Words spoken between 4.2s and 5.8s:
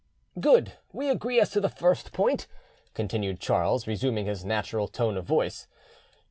his natural tone of voice.